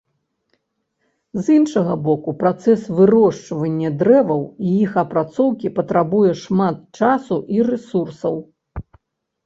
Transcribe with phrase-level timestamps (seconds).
[1.43, 8.35] З іншага боку, працэс вырошчвання дрэваў і іх апрацоўкі патрабуе шмат часу і рэсурсаў.